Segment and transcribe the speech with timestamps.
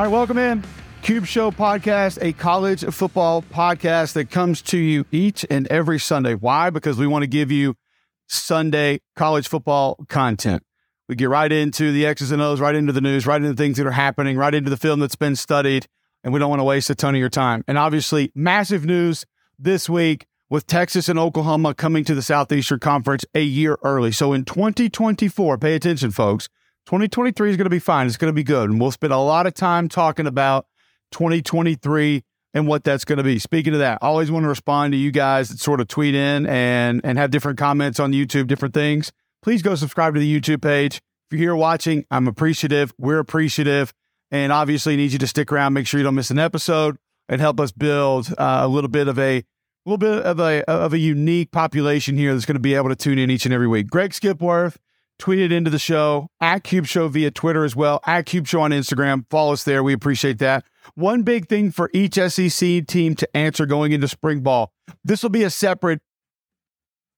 [0.00, 0.64] All right, welcome in.
[1.02, 6.32] Cube Show podcast, a college football podcast that comes to you each and every Sunday.
[6.32, 6.70] Why?
[6.70, 7.76] Because we want to give you
[8.26, 10.62] Sunday college football content.
[11.06, 13.76] We get right into the X's and O's, right into the news, right into things
[13.76, 15.86] that are happening, right into the film that's been studied,
[16.24, 17.62] and we don't want to waste a ton of your time.
[17.68, 19.26] And obviously, massive news
[19.58, 24.12] this week with Texas and Oklahoma coming to the Southeastern Conference a year early.
[24.12, 26.48] So in 2024, pay attention, folks.
[26.90, 28.08] 2023 is going to be fine.
[28.08, 28.68] It's going to be good.
[28.68, 30.66] And we'll spend a lot of time talking about
[31.12, 33.38] 2023 and what that's going to be.
[33.38, 36.16] Speaking of that, I always want to respond to you guys that sort of tweet
[36.16, 39.12] in and and have different comments on YouTube, different things.
[39.40, 40.96] Please go subscribe to the YouTube page.
[40.96, 42.92] If you're here watching, I'm appreciative.
[42.98, 43.94] We're appreciative,
[44.32, 45.74] and obviously need you to stick around.
[45.74, 46.96] Make sure you don't miss an episode
[47.28, 49.44] and help us build uh, a little bit of a a
[49.86, 52.96] little bit of a of a unique population here that's going to be able to
[52.96, 53.86] tune in each and every week.
[53.86, 54.76] Greg Skipworth
[55.20, 58.70] tweeted into the show at Cube Show via Twitter as well, at Cube Show on
[58.70, 59.24] Instagram.
[59.30, 59.82] Follow us there.
[59.82, 60.64] We appreciate that.
[60.94, 64.72] One big thing for each SEC team to answer going into spring ball.
[65.04, 66.00] This will be a separate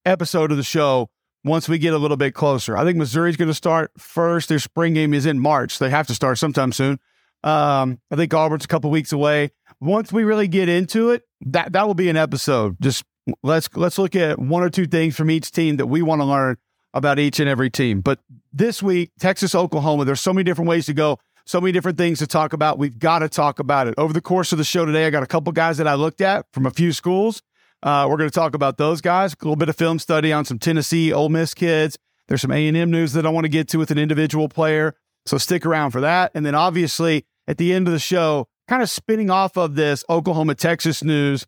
[0.05, 1.11] episode of the show
[1.45, 2.77] once we get a little bit closer.
[2.77, 4.49] I think Missouri's going to start first.
[4.49, 5.79] Their spring game is in March.
[5.79, 6.99] They have to start sometime soon.
[7.45, 9.51] Um, I think Auburn's a couple weeks away.
[9.81, 12.77] Once we really get into it, that that will be an episode.
[12.81, 13.05] Just
[13.43, 16.25] let's let's look at one or two things from each team that we want to
[16.25, 16.57] learn
[16.95, 18.01] about each and every team.
[18.01, 18.21] But
[18.53, 22.19] this week, Texas, Oklahoma, there's so many different ways to go, so many different things
[22.19, 22.79] to talk about.
[22.79, 23.95] We've got to talk about it.
[23.97, 26.21] Over the course of the show today, I got a couple guys that I looked
[26.21, 27.43] at from a few schools.
[27.83, 30.45] Uh, we're going to talk about those guys, a little bit of film study on
[30.45, 31.99] some Tennessee, Ole Miss kids.
[32.29, 34.95] There's some A&M news that I want to get to with an individual player.
[35.27, 36.31] So stick around for that.
[36.35, 40.05] And then obviously at the end of the show, kind of spinning off of this
[40.09, 41.47] Oklahoma, Texas news,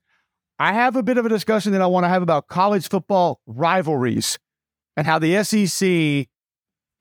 [0.58, 3.40] I have a bit of a discussion that I want to have about college football
[3.46, 4.38] rivalries
[4.96, 6.28] and how the SEC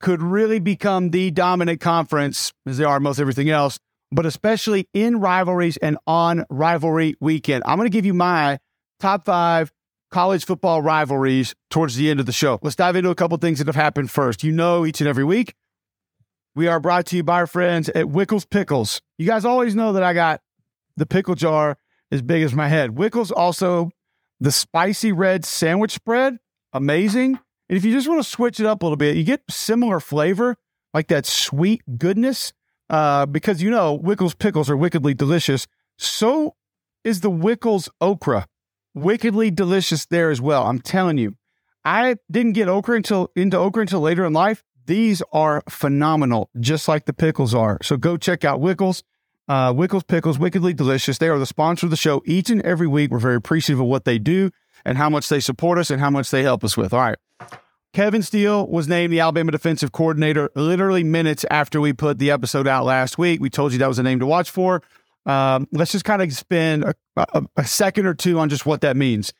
[0.00, 3.78] could really become the dominant conference, as they are most everything else,
[4.12, 7.62] but especially in rivalries and on rivalry weekend.
[7.66, 8.58] I'm going to give you my
[9.00, 9.72] top five
[10.10, 12.58] college football rivalries towards the end of the show.
[12.62, 14.44] Let's dive into a couple things that have happened first.
[14.44, 15.54] You know, each and every week,
[16.54, 19.00] we are brought to you by our friends at Wickles Pickles.
[19.18, 20.40] You guys always know that I got
[20.96, 21.76] the pickle jar
[22.12, 22.90] as big as my head.
[22.90, 23.90] Wickles also
[24.38, 26.38] the spicy red sandwich spread,
[26.72, 27.40] amazing.
[27.68, 30.00] And if you just want to switch it up a little bit, you get similar
[30.00, 30.56] flavor,
[30.92, 32.52] like that sweet goodness,
[32.90, 35.66] uh, because you know Wickles pickles are wickedly delicious.
[35.98, 36.56] So
[37.04, 38.46] is the Wickles okra,
[38.94, 40.66] wickedly delicious there as well.
[40.66, 41.36] I'm telling you,
[41.84, 44.62] I didn't get okra until into okra until later in life.
[44.86, 47.78] These are phenomenal, just like the pickles are.
[47.82, 49.02] So go check out Wickles.
[49.46, 51.18] Uh, Wickles Pickles, wickedly delicious.
[51.18, 53.10] They are the sponsor of the show each and every week.
[53.10, 54.50] We're very appreciative of what they do
[54.86, 56.94] and how much they support us and how much they help us with.
[56.94, 57.18] All right.
[57.94, 62.66] Kevin Steele was named the Alabama defensive coordinator literally minutes after we put the episode
[62.66, 63.40] out last week.
[63.40, 64.82] We told you that was a name to watch for.
[65.26, 68.80] Um, let's just kind of spend a, a, a second or two on just what
[68.80, 69.32] that means.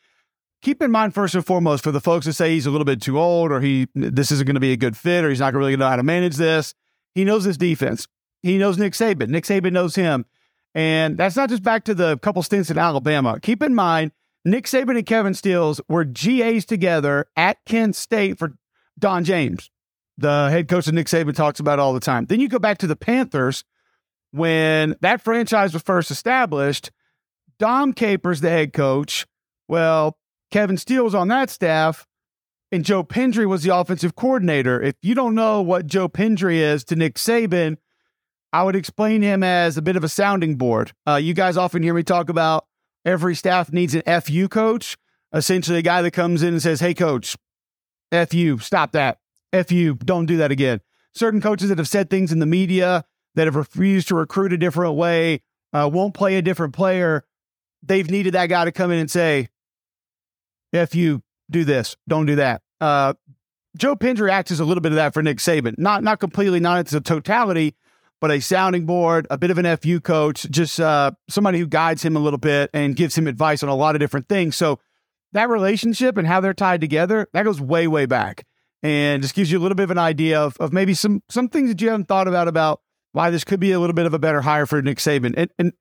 [0.61, 3.01] Keep in mind, first and foremost, for the folks that say he's a little bit
[3.01, 5.53] too old or he this isn't going to be a good fit or he's not
[5.53, 6.73] really going to really know how to manage this,
[7.13, 8.07] he knows his defense.
[8.41, 9.27] He knows Nick Saban.
[9.27, 10.25] Nick Saban knows him.
[10.73, 13.37] And that's not just back to the couple stints in Alabama.
[13.41, 14.13] Keep in mind,
[14.45, 18.53] Nick Saban and Kevin Steeles were GAs together at Kent State for
[18.99, 19.71] Don James,
[20.19, 22.27] the head coach that Nick Saban talks about all the time.
[22.27, 23.63] Then you go back to the Panthers
[24.31, 26.91] when that franchise was first established.
[27.57, 29.25] Dom Capers, the head coach.
[29.67, 30.17] Well,
[30.51, 32.05] Kevin Steele was on that staff,
[32.71, 34.79] and Joe Pendry was the offensive coordinator.
[34.79, 37.77] If you don't know what Joe Pendry is to Nick Saban,
[38.53, 40.93] I would explain him as a bit of a sounding board.
[41.07, 42.67] Uh, you guys often hear me talk about
[43.05, 44.97] every staff needs an FU coach,
[45.33, 47.37] essentially a guy that comes in and says, Hey, coach,
[48.11, 49.19] FU, stop that.
[49.53, 50.81] FU, don't do that again.
[51.13, 53.05] Certain coaches that have said things in the media
[53.35, 57.23] that have refused to recruit a different way, uh, won't play a different player.
[57.83, 59.49] They've needed that guy to come in and say,
[60.73, 62.61] FU, do this, don't do that.
[62.81, 63.13] Uh,
[63.77, 65.77] Joe Pendry acts as a little bit of that for Nick Saban.
[65.77, 67.75] Not not completely, not as a totality,
[68.21, 72.03] but a sounding board, a bit of an FU coach, just uh, somebody who guides
[72.03, 74.55] him a little bit and gives him advice on a lot of different things.
[74.55, 74.79] So
[75.33, 78.45] that relationship and how they're tied together, that goes way, way back.
[78.81, 81.49] And just gives you a little bit of an idea of, of maybe some some
[81.49, 82.81] things that you haven't thought about about
[83.13, 85.33] why this could be a little bit of a better hire for Nick Saban.
[85.35, 85.73] And, and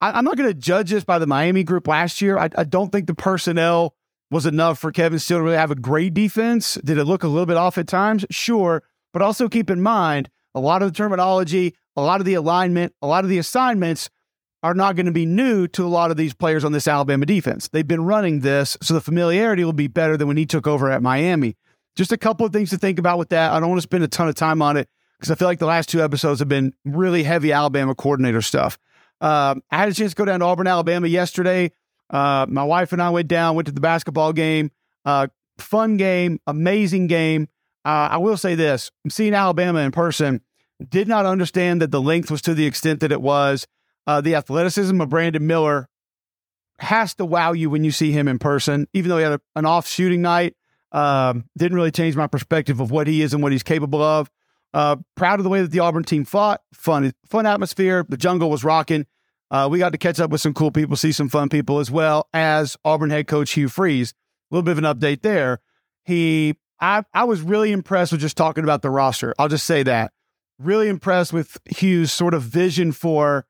[0.00, 2.38] I, am not going to judge this by the Miami group last year.
[2.38, 3.96] I, I don't think the personnel
[4.30, 6.74] was enough for Kevin Steele to really have a great defense.
[6.84, 8.24] Did it look a little bit off at times?
[8.30, 8.82] Sure.
[9.12, 12.94] But also keep in mind a lot of the terminology, a lot of the alignment,
[13.02, 14.10] a lot of the assignments
[14.62, 17.26] are not going to be new to a lot of these players on this Alabama
[17.26, 17.68] defense.
[17.68, 20.90] They've been running this, so the familiarity will be better than when he took over
[20.90, 21.56] at Miami.
[21.96, 23.52] Just a couple of things to think about with that.
[23.52, 25.58] I don't want to spend a ton of time on it because I feel like
[25.58, 28.78] the last two episodes have been really heavy Alabama coordinator stuff.
[29.20, 31.70] Uh, I had a chance to go down to Auburn, Alabama yesterday.
[32.10, 34.70] Uh, my wife and I went down, went to the basketball game.
[35.04, 35.28] Uh,
[35.58, 37.48] fun game, amazing game.
[37.84, 40.40] Uh, I will say this: seeing Alabama in person,
[40.88, 43.66] did not understand that the length was to the extent that it was.
[44.06, 45.88] Uh, the athleticism of Brandon Miller
[46.78, 49.40] has to wow you when you see him in person, even though he had a,
[49.56, 50.54] an off shooting night.
[50.92, 54.30] Um, didn't really change my perspective of what he is and what he's capable of.
[54.72, 56.60] Uh, proud of the way that the Auburn team fought.
[56.72, 58.04] Fun, fun atmosphere.
[58.08, 59.06] The jungle was rocking.
[59.50, 61.90] Uh, we got to catch up with some cool people, see some fun people as
[61.90, 64.12] well as Auburn head coach Hugh Freeze.
[64.50, 65.60] A little bit of an update there.
[66.04, 69.34] He, I, I was really impressed with just talking about the roster.
[69.38, 70.12] I'll just say that.
[70.58, 73.46] Really impressed with Hugh's sort of vision for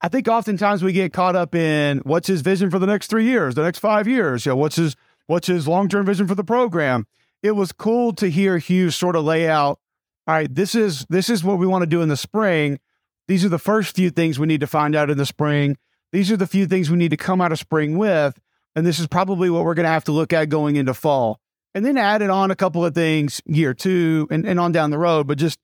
[0.00, 3.26] I think oftentimes we get caught up in what's his vision for the next three
[3.26, 4.46] years, the next five years.
[4.46, 4.96] You know, what's his
[5.26, 7.06] what's his long term vision for the program?
[7.42, 9.78] It was cool to hear Hughes sort of lay out.
[10.26, 12.80] All right, this is this is what we want to do in the spring.
[13.28, 15.76] These are the first few things we need to find out in the spring.
[16.12, 18.40] These are the few things we need to come out of spring with,
[18.74, 21.40] and this is probably what we're going to have to look at going into fall.
[21.74, 24.98] And then added on a couple of things year two and, and on down the
[24.98, 25.58] road, but just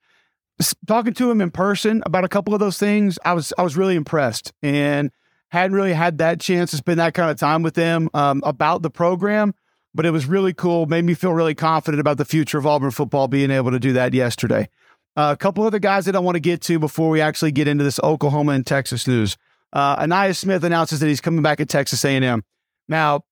[0.86, 3.76] talking to him in person about a couple of those things, I was I was
[3.76, 5.10] really impressed and
[5.48, 8.82] hadn't really had that chance to spend that kind of time with him um, about
[8.82, 9.54] the program.
[9.94, 10.86] But it was really cool.
[10.86, 13.94] Made me feel really confident about the future of Auburn football being able to do
[13.94, 14.68] that yesterday.
[15.16, 17.66] Uh, a couple other guys that I want to get to before we actually get
[17.66, 19.38] into this Oklahoma and Texas news.
[19.72, 22.44] Uh, Ainias Smith announces that he's coming back at Texas A&M.
[22.88, 23.22] Now,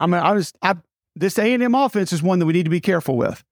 [0.00, 0.76] I mean, I was I,
[1.16, 3.42] this A&M offense is one that we need to be careful with.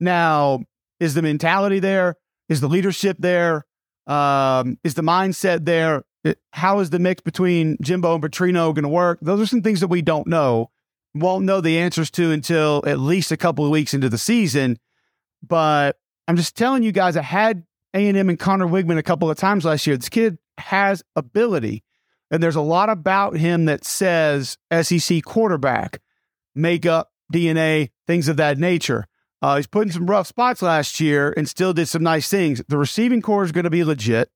[0.00, 0.64] Now,
[1.00, 2.16] is the mentality there?
[2.48, 3.64] Is the leadership there?
[4.06, 6.04] Um, is the mindset there?
[6.24, 9.18] It, how is the mix between Jimbo and Petrino going to work?
[9.22, 10.70] Those are some things that we don't know.
[11.14, 14.78] Won't know the answers to until at least a couple of weeks into the season.
[15.42, 15.96] But
[16.26, 17.64] I'm just telling you guys, I had
[17.94, 19.96] A&M and Conner Weigman a couple of times last year.
[19.96, 21.84] This kid has ability.
[22.30, 26.00] And there's a lot about him that says SEC quarterback,
[26.54, 29.06] makeup, DNA, things of that nature.
[29.42, 32.62] Uh, he's put in some rough spots last year and still did some nice things.
[32.68, 34.30] The receiving core is going to be legit.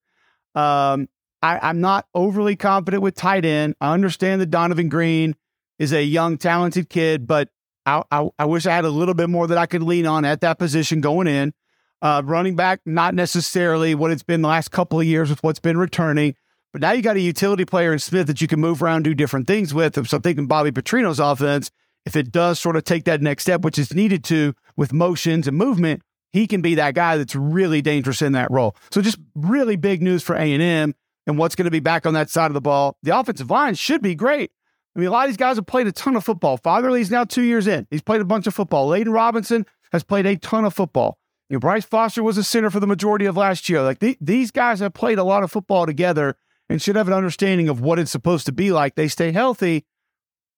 [0.55, 1.09] Um,
[1.43, 3.75] I, I'm not overly confident with tight end.
[3.81, 5.35] I understand that Donovan Green
[5.79, 7.49] is a young, talented kid, but
[7.87, 10.25] I, I, I wish I had a little bit more that I could lean on
[10.25, 11.55] at that position going in.
[12.00, 15.59] Uh, running back, not necessarily what it's been the last couple of years with what's
[15.59, 16.35] been returning.
[16.73, 19.14] But now you got a utility player in Smith that you can move around, do
[19.14, 19.94] different things with.
[20.06, 21.71] So I'm thinking Bobby Petrino's offense,
[22.06, 25.47] if it does sort of take that next step, which is needed to with motions
[25.47, 26.03] and movement,
[26.33, 28.77] he can be that guy that's really dangerous in that role.
[28.91, 30.95] So just really big news for A&M
[31.27, 32.97] and what's going to be back on that side of the ball.
[33.03, 34.50] The offensive line should be great.
[34.97, 36.56] I mean, a lot of these guys have played a ton of football.
[36.56, 37.87] Fatheree's now two years in.
[37.91, 38.89] He's played a bunch of football.
[38.91, 41.19] Layden Robinson has played a ton of football.
[41.49, 43.83] You know, Bryce Foster was a center for the majority of last year.
[43.83, 46.37] Like the, these guys have played a lot of football together
[46.69, 48.97] and should have an understanding of what it's supposed to be like.
[48.97, 49.87] They stay healthy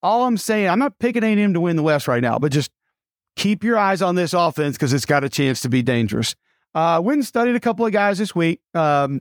[0.03, 2.71] all I'm saying, I'm not picking A&M to win the West right now, but just
[3.37, 6.35] keep your eyes on this offense because it's got a chance to be dangerous.
[6.75, 8.61] Uh, went and studied a couple of guys this week.
[8.75, 9.21] Um,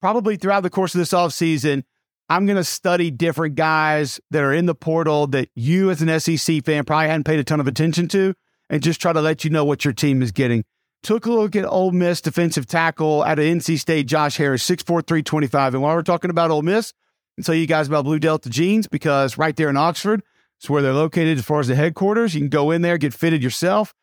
[0.00, 1.84] probably throughout the course of this offseason,
[2.28, 6.18] I'm going to study different guys that are in the portal that you, as an
[6.18, 8.34] SEC fan, probably hadn't paid a ton of attention to,
[8.68, 10.64] and just try to let you know what your team is getting.
[11.02, 15.06] Took a look at Ole Miss defensive tackle out of NC State, Josh Harris, 6'4,
[15.06, 15.74] 325.
[15.74, 16.92] And while we're talking about Ole Miss,
[17.36, 20.22] and tell you guys about Blue Delta Jeans because right there in Oxford,
[20.58, 22.34] it's where they're located as far as the headquarters.
[22.34, 23.94] You can go in there, get fitted yourself.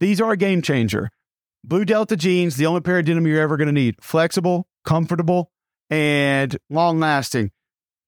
[0.00, 1.10] These are a game changer.
[1.64, 3.96] Blue Delta jeans, the only pair of denim you're ever going to need.
[4.00, 5.52] Flexible, comfortable,
[5.90, 7.52] and long lasting.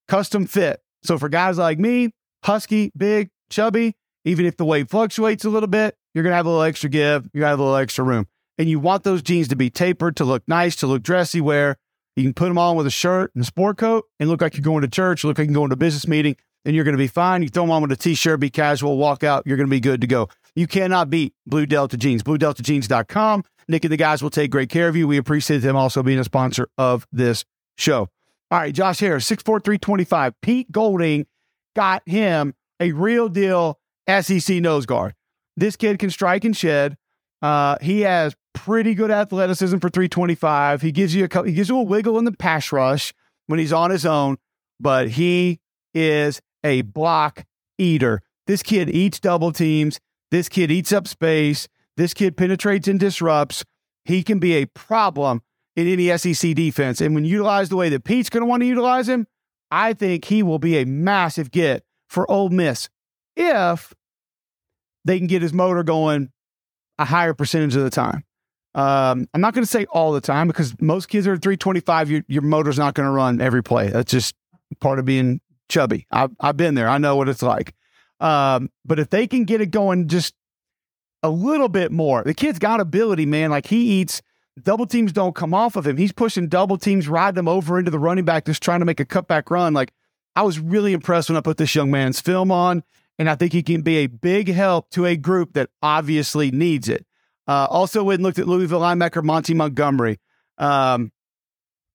[0.09, 0.80] Custom fit.
[1.02, 2.11] So for guys like me,
[2.42, 3.94] husky, big, chubby,
[4.25, 6.88] even if the weight fluctuates a little bit, you're going to have a little extra
[6.88, 7.28] give.
[7.33, 8.26] You have a little extra room.
[8.56, 11.76] And you want those jeans to be tapered, to look nice, to look dressy wear.
[12.16, 14.56] You can put them on with a shirt and a sport coat and look like
[14.56, 16.97] you're going to church, look like you're going to a business meeting, and you're going
[16.97, 17.42] to be fine.
[17.42, 19.80] You throw them on with a t-shirt, be casual, walk out, you're going to be
[19.80, 20.28] good to go.
[20.54, 22.23] You cannot beat Blue Delta Jeans.
[22.23, 23.44] BlueDeltaJeans.com.
[23.66, 25.09] Nick and the guys will take great care of you.
[25.09, 27.44] We appreciate them also being a sponsor of this
[27.76, 28.09] show.
[28.50, 31.26] All right, Josh Harris, 6'4", Pete Golding
[31.75, 35.14] got him a real deal SEC nose guard.
[35.56, 36.97] This kid can strike and shed.
[37.45, 40.81] Uh, he has pretty good athleticism for 325.
[40.81, 43.13] He gives you a he gives you a wiggle in the pass rush
[43.49, 44.39] when he's on his own,
[44.81, 45.61] but he
[45.93, 47.45] is a block
[47.77, 48.23] eater.
[48.47, 50.01] This kid eats double teams.
[50.31, 51.69] This kid eats up space.
[51.99, 53.63] This kid penetrates and disrupts.
[54.07, 55.43] He can be a problem
[55.77, 57.03] in any SEC defense.
[57.03, 59.27] And when utilized the way that Pete's going to want to utilize him,
[59.71, 62.89] I think he will be a massive get for Ole Miss
[63.37, 63.93] if
[65.05, 66.31] they can get his motor going
[66.99, 68.25] a higher percentage of the time.
[68.75, 72.11] Um, I'm not going to say all the time because most kids are 325.
[72.11, 73.89] Your, your motor's not going to run every play.
[73.89, 74.35] That's just
[74.81, 76.07] part of being chubby.
[76.11, 76.89] I've, I've been there.
[76.89, 77.75] I know what it's like.
[78.21, 80.35] Um, but if they can get it going just
[81.23, 83.51] a little bit more, the kid's got ability, man.
[83.51, 84.23] Like he eats
[84.63, 85.97] double teams don't come off of him.
[85.97, 89.01] He's pushing double teams, riding them over into the running back, just trying to make
[89.01, 89.75] a cutback run.
[89.75, 89.93] Like
[90.37, 92.83] I was really impressed when I put this young man's film on,
[93.18, 96.88] and I think he can be a big help to a group that obviously needs
[96.88, 97.06] it.
[97.47, 100.18] Uh, also, went and looked at Louisville linebacker Monty Montgomery.
[100.59, 101.12] Um,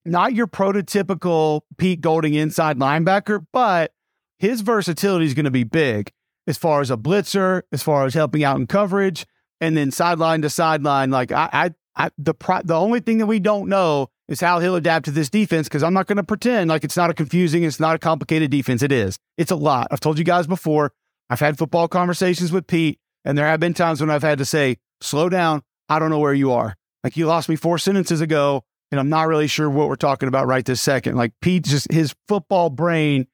[0.05, 3.93] not your prototypical Pete Golding inside linebacker, but
[4.37, 6.11] his versatility is going to be big
[6.47, 9.25] as far as a blitzer, as far as helping out in coverage,
[9.59, 11.11] and then sideline to sideline.
[11.11, 14.59] Like I, I, I the pro, the only thing that we don't know is how
[14.59, 17.13] he'll adapt to this defense because I'm not going to pretend like it's not a
[17.13, 18.81] confusing, it's not a complicated defense.
[18.81, 19.17] It is.
[19.37, 19.87] It's a lot.
[19.91, 20.93] I've told you guys before.
[21.29, 24.45] I've had football conversations with Pete, and there have been times when I've had to
[24.45, 25.61] say, "Slow down.
[25.87, 29.09] I don't know where you are." Like you lost me four sentences ago, and I'm
[29.09, 31.15] not really sure what we're talking about right this second.
[31.15, 33.27] Like Pete, just his football brain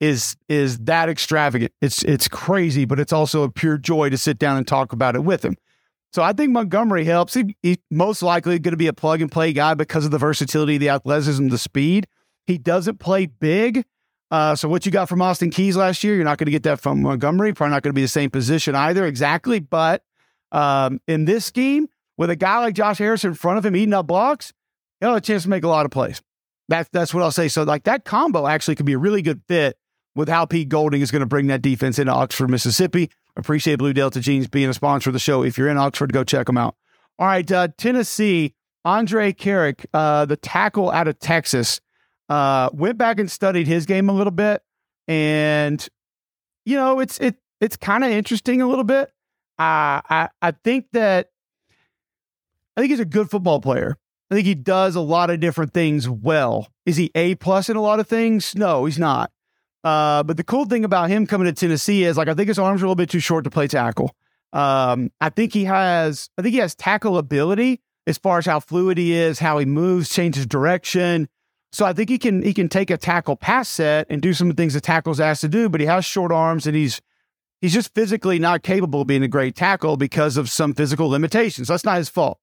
[0.00, 1.72] is is that extravagant.
[1.80, 5.14] It's it's crazy, but it's also a pure joy to sit down and talk about
[5.14, 5.56] it with him.
[6.12, 7.34] So I think Montgomery helps.
[7.34, 10.18] He, he's most likely going to be a plug and play guy because of the
[10.18, 12.06] versatility, the athleticism, the speed.
[12.46, 13.84] He doesn't play big.
[14.30, 16.64] Uh, so what you got from Austin Keys last year, you're not going to get
[16.64, 17.52] that from Montgomery.
[17.52, 19.60] Probably not going to be the same position either, exactly.
[19.60, 20.02] But
[20.52, 23.94] um, in this scheme, with a guy like Josh Harris in front of him eating
[23.94, 24.52] up blocks,
[25.00, 26.20] he'll have a chance to make a lot of plays.
[26.68, 27.48] That's that's what I'll say.
[27.48, 29.76] So like that combo actually could be a really good fit
[30.16, 33.10] with how Pete Golding is going to bring that defense into Oxford, Mississippi.
[33.36, 35.42] Appreciate Blue Delta Jeans being a sponsor of the show.
[35.42, 36.74] If you're in Oxford, go check them out.
[37.18, 38.54] All right, uh, Tennessee,
[38.86, 41.80] Andrej Karic, uh, the tackle out of Texas,
[42.28, 44.62] uh, went back and studied his game a little bit,
[45.08, 45.86] and
[46.64, 49.08] you know it's it it's kind of interesting a little bit.
[49.58, 51.30] Uh, I I think that
[52.76, 53.96] I think he's a good football player.
[54.30, 56.68] I think he does a lot of different things well.
[56.84, 58.54] Is he A plus in a lot of things?
[58.56, 59.30] No, he's not.
[59.84, 62.58] Uh, but the cool thing about him coming to Tennessee is like I think his
[62.58, 64.14] arms are a little bit too short to play tackle.
[64.52, 68.60] Um, I think he has I think he has tackle ability as far as how
[68.60, 71.28] fluid he is, how he moves, changes direction.
[71.72, 74.50] So I think he can he can take a tackle pass set and do some
[74.50, 77.00] of the things the tackle's asked to do, but he has short arms and he's
[77.60, 81.68] he's just physically not capable of being a great tackle because of some physical limitations.
[81.68, 82.38] That's not his fault.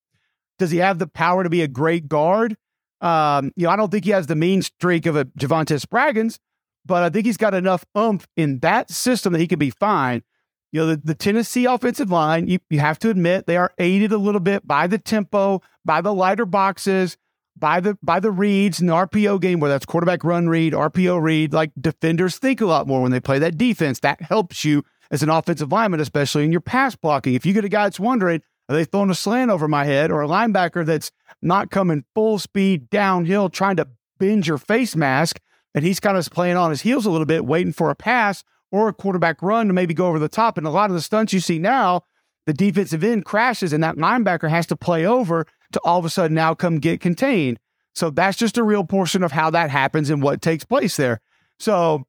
[0.60, 2.58] Does he have the power to be a great guard?
[3.02, 6.38] Um, you know, I don't think he has the mean streak of a Javontez Spraggins,
[6.86, 10.24] but I think he's got enough oomph in that system that he could be fine.
[10.72, 14.12] You know, the, the Tennessee offensive line, you, you have to admit, they are aided
[14.12, 17.18] a little bit by the tempo, by the lighter boxes,
[17.58, 21.22] by the by the reads in the RPO game, where that's quarterback run read, RPO
[21.22, 21.54] read.
[21.54, 24.00] Like defenders think a lot more when they play that defense.
[24.00, 27.36] That helps you as an offensive lineman, especially in your pass blocking.
[27.36, 30.12] If you get a guy that's wondering, are they throwing a slant over my head,
[30.12, 33.88] or a linebacker that's not coming full speed downhill trying to
[34.20, 35.40] bend your face mask,
[35.76, 38.44] and he's kind of playing on his heels a little bit, waiting for a pass
[38.72, 40.58] or a quarterback run to maybe go over the top.
[40.58, 42.04] And a lot of the stunts you see now,
[42.46, 46.10] the defensive end crashes and that linebacker has to play over to all of a
[46.10, 47.60] sudden now come get contained.
[47.96, 51.22] So that's just a real portion of how that happens and what takes place there.
[51.60, 52.06] So,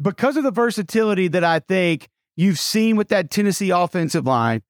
[0.00, 4.62] because of the versatility that I think you've seen with that Tennessee offensive line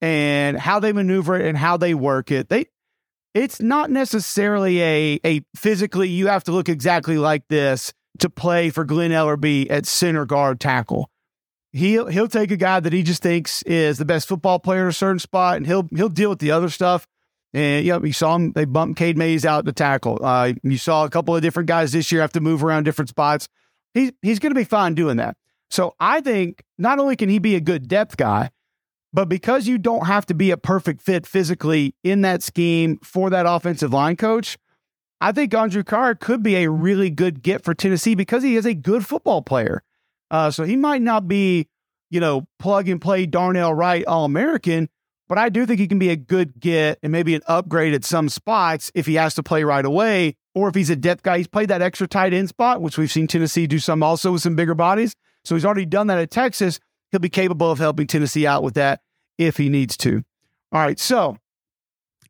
[0.00, 2.66] and how they maneuver it and how they work it, they
[3.34, 8.70] it's not necessarily a a physically you have to look exactly like this to play
[8.70, 11.10] for Glen Elarbee at center guard tackle.
[11.72, 14.88] He'll he'll take a guy that he just thinks is the best football player in
[14.88, 17.06] a certain spot, and he'll he'll deal with the other stuff.
[17.58, 18.52] And yeah, you saw him.
[18.52, 20.20] They bumped Cade Mays out to tackle.
[20.22, 23.08] Uh, you saw a couple of different guys this year have to move around different
[23.08, 23.48] spots.
[23.94, 25.36] He's he's going to be fine doing that.
[25.68, 28.50] So I think not only can he be a good depth guy,
[29.12, 33.28] but because you don't have to be a perfect fit physically in that scheme for
[33.30, 34.56] that offensive line coach,
[35.20, 38.66] I think Andrew Carr could be a really good get for Tennessee because he is
[38.66, 39.82] a good football player.
[40.30, 41.66] Uh, so he might not be,
[42.08, 44.88] you know, plug and play Darnell Wright All American,
[45.28, 48.04] but I do think he can be a good get and maybe an upgrade at
[48.04, 51.38] some spots if he has to play right away, or if he's a depth guy.
[51.38, 54.42] He's played that extra tight end spot, which we've seen Tennessee do some also with
[54.42, 55.14] some bigger bodies.
[55.44, 56.80] So he's already done that at Texas
[57.10, 59.00] he'll be capable of helping Tennessee out with that
[59.36, 60.22] if he needs to.
[60.72, 61.36] All right, so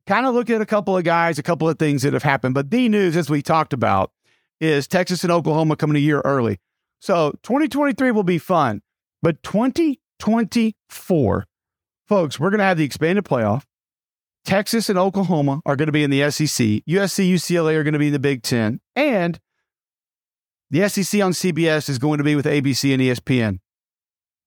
[0.07, 2.55] kind of look at a couple of guys, a couple of things that have happened.
[2.55, 4.13] But the news, as we talked about,
[4.61, 6.59] is Texas and Oklahoma coming a year early.
[7.01, 8.83] So 2023 will be fun,
[9.23, 11.47] but 2024,
[12.09, 13.65] folks, we're going to have the expanded playoff.
[14.45, 16.49] Texas and Oklahoma are going to be in the SEC.
[16.49, 18.81] USC, UCLA are going to be in the Big Ten.
[18.97, 19.39] And
[20.71, 23.59] the SEC on CBS is going to be with ABC and ESPN.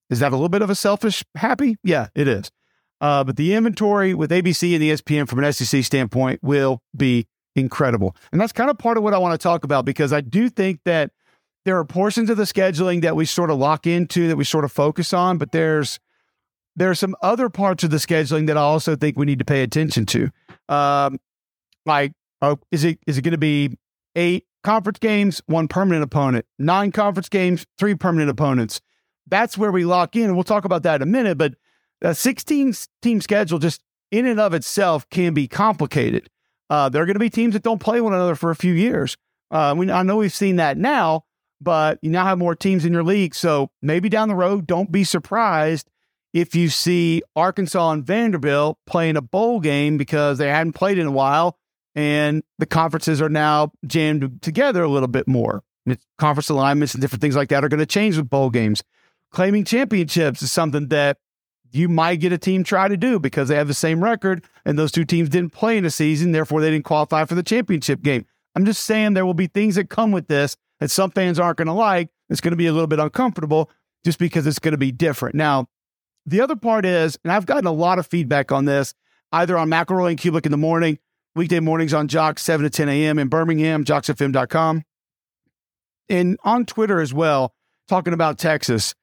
[0.10, 1.78] Is that a little bit of a selfish happy?
[1.84, 2.52] Yeah, it is.
[3.00, 8.16] Uh, but the inventory with ABC and ESPN from an SEC standpoint will be incredible.
[8.32, 10.50] And that's kind of part of what I want to talk about because I do
[10.50, 11.12] think that
[11.66, 14.66] there are portions of the scheduling that we sort of lock into that we sort
[14.66, 16.00] of focus on, but there's
[16.76, 19.46] there are some other parts of the scheduling that I also think we need to
[19.46, 20.30] pay attention to.
[20.70, 21.20] Um,
[21.86, 23.78] like, oh, is it is it going to be
[24.16, 28.82] eight conference games, one permanent opponent, nine conference games, three permanent opponents?
[29.28, 31.38] That's where we lock in, and we'll talk about that in a minute.
[31.38, 31.56] But
[32.02, 36.30] a 16 team schedule just in and of itself can be complicated.
[36.70, 38.74] Uh, there are going to be teams that don't play one another for a few
[38.74, 39.18] years.
[39.52, 41.26] Uh, we, I know we've seen that now,
[41.60, 43.36] but you now have more teams in your league.
[43.36, 45.91] So maybe down the road, don't be surprised
[46.34, 51.08] if you see Arkansas and Vanderbilt playing a bowl game because they hadn't played in
[51.08, 51.58] a while
[51.94, 55.64] and the conferences are now jammed together a little bit more.
[56.18, 58.84] Conference alignments and different things like that are going to change with bowl games.
[59.32, 61.18] Claiming championships is something that
[61.72, 64.78] you might get a team try to do because they have the same record and
[64.78, 68.02] those two teams didn't play in a season, therefore they didn't qualify for the championship
[68.02, 68.26] game.
[68.56, 71.58] I'm just saying there will be things that come with this that some fans aren't
[71.58, 72.10] going to like.
[72.30, 73.70] It's going to be a little bit uncomfortable
[74.04, 75.36] just because it's going to be different.
[75.36, 75.68] Now,
[76.26, 78.94] the other part is, and I've gotten a lot of feedback on this,
[79.32, 81.00] either on McElroy and Cubelic in the morning,
[81.36, 83.20] weekday mornings on Jock, 7 to 10 a.m.
[83.20, 84.84] in Birmingham, jocksfm.com,
[86.10, 87.54] and on Twitter as well,
[87.88, 88.96] talking about Texas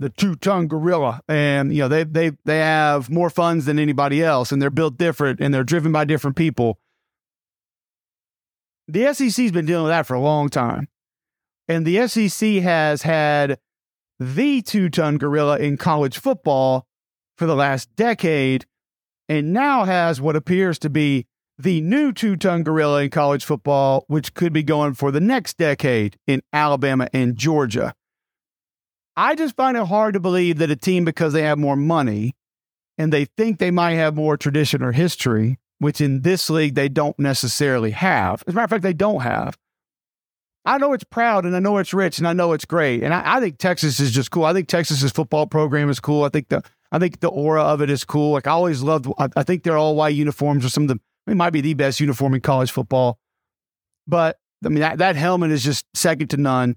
[0.00, 4.24] the two ton gorilla, and you know they they they have more funds than anybody
[4.24, 6.80] else, and they're built different, and they're driven by different people.
[8.88, 10.88] The SEC's been dealing with that for a long time,
[11.68, 13.58] and the SEC has had
[14.20, 16.86] the two ton gorilla in college football
[17.38, 18.66] for the last decade,
[19.28, 21.26] and now has what appears to be
[21.58, 25.56] the new two ton gorilla in college football, which could be going for the next
[25.56, 27.94] decade in Alabama and Georgia.
[29.16, 32.34] I just find it hard to believe that a team, because they have more money
[32.98, 36.88] and they think they might have more tradition or history, which in this league they
[36.88, 38.44] don't necessarily have.
[38.46, 39.56] As a matter of fact, they don't have.
[40.70, 43.02] I know it's proud and I know it's rich and I know it's great.
[43.02, 44.44] And I, I think Texas is just cool.
[44.44, 46.22] I think Texas's football program is cool.
[46.22, 48.32] I think the I think the aura of it is cool.
[48.32, 51.00] Like I always loved I, I think their all white uniforms are some of the
[51.26, 53.18] they might be the best uniform in college football.
[54.06, 56.76] But I mean that, that helmet is just second to none.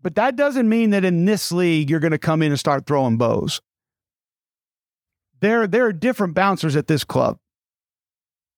[0.00, 2.86] But that doesn't mean that in this league you're going to come in and start
[2.86, 3.60] throwing bows.
[5.40, 7.38] There, there are different bouncers at this club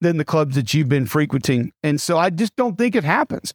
[0.00, 1.72] than the clubs that you've been frequenting.
[1.82, 3.54] And so I just don't think it happens.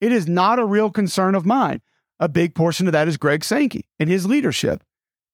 [0.00, 1.80] It is not a real concern of mine.
[2.20, 4.82] A big portion of that is Greg Sankey and his leadership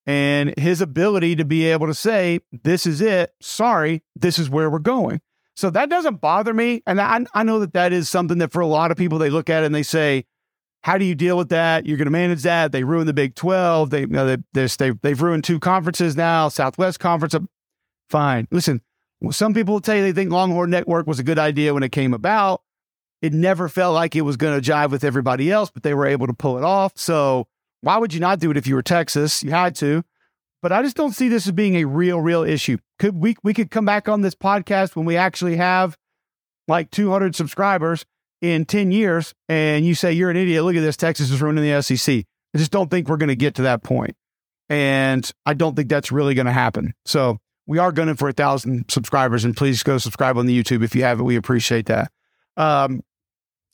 [0.07, 3.35] and his ability to be able to say, this is it.
[3.41, 5.21] Sorry, this is where we're going.
[5.57, 6.83] So that doesn't bother me.
[6.87, 9.31] And I, I know that that is something that for a lot of people, they
[9.31, 10.25] look at and they say,
[10.83, 11.85] how do you deal with that?
[11.85, 12.73] You're going to manage that.
[12.73, 13.91] They ruined the Big 12.
[13.91, 17.35] They, you know, they, they, they've ruined two conferences now, Southwest Conference.
[18.09, 18.49] Fine.
[18.51, 18.81] Listen,
[19.31, 21.93] some people will tell you they think Longhorn Network was a good idea when it
[21.93, 22.63] came about.
[23.21, 26.07] It never felt like it was going to jive with everybody else, but they were
[26.07, 26.93] able to pull it off.
[26.97, 27.47] So
[27.83, 29.43] why would you not do it if you were Texas?
[29.43, 30.03] You had to.
[30.63, 32.79] But I just don't see this as being a real, real issue.
[32.99, 35.97] Could we we could come back on this podcast when we actually have
[36.69, 38.05] like 200 subscribers
[38.41, 41.65] in 10 years and you say, you're an idiot, look at this, Texas is ruining
[41.65, 42.25] the SEC.
[42.55, 43.83] I just don't think we're going to get to that.
[44.69, 46.95] And I don't think that's really going to happen.
[47.05, 47.39] So
[47.71, 50.93] we are gunning for a thousand subscribers and please go subscribe on the YouTube if
[50.93, 51.25] you haven't.
[51.25, 52.11] We appreciate that.
[52.57, 53.05] Um,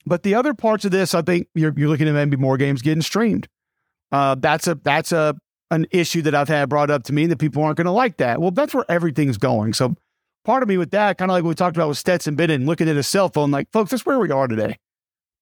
[0.04, 2.82] but the other parts of this, I think you're, you're looking at maybe more games
[2.82, 3.48] getting streamed.
[4.12, 5.34] Uh, that's a, that's a,
[5.70, 8.18] an issue that I've had brought up to me that people aren't going to like
[8.18, 8.38] that.
[8.38, 9.72] Well, that's where everything's going.
[9.72, 9.94] So
[10.44, 12.90] part of me with that, kind of like we talked about with Stetson Bennett looking
[12.90, 14.76] at his cell phone, like, folks, that's where we are today.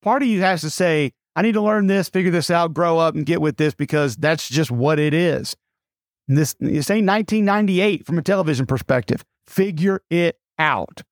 [0.01, 3.01] Part of you has to say, I need to learn this, figure this out, grow
[3.01, 5.57] up and get with this because that's just what it is.
[6.27, 9.25] This, this ain't 1998 from a television perspective.
[9.47, 11.03] Figure it out.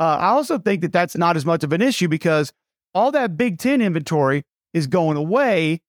[0.00, 2.52] Uh, I also think that that's not as much of an issue because
[2.94, 5.80] all that Big Ten inventory is going away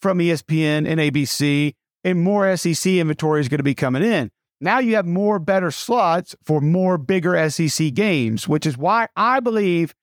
[0.00, 4.30] from ESPN and ABC, and more SEC inventory is going to be coming in.
[4.60, 9.40] Now you have more better slots for more bigger SEC games, which is why I
[9.40, 9.94] believe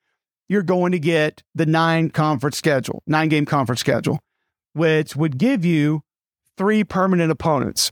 [0.48, 4.20] you're going to get the nine conference schedule, nine game conference schedule,
[4.74, 6.02] which would give you
[6.58, 7.92] three permanent opponents.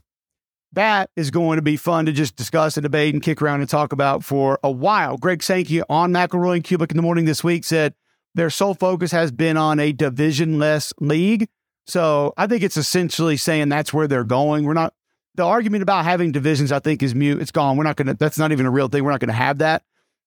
[0.72, 3.68] That is going to be fun to just discuss and debate and kick around and
[3.68, 5.16] talk about for a while.
[5.16, 7.94] Greg Sankey on McElroy and Cubelic in the morning this week said
[8.34, 11.48] their sole focus has been on a divisionless league.
[11.86, 14.64] So I think it's essentially saying that's where they're going.
[14.64, 14.92] We're not
[15.36, 17.40] the argument about having divisions, I think, is mute.
[17.40, 17.76] It's gone.
[17.76, 19.04] We're not to, that's not even a real thing.
[19.04, 19.84] We're not to have that.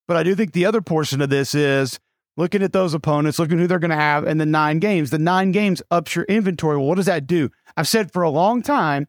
[0.08, 2.00] But I do think the other portion of this is
[2.36, 5.10] looking at those opponents, looking who they're to have, and the nine games.
[5.10, 6.76] The nine games ups your inventory.
[6.76, 7.50] Well, what does that do?
[7.76, 9.06] I've said for a long time,